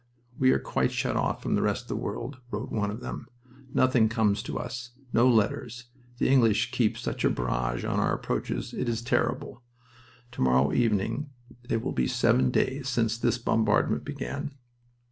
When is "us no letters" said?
4.57-5.89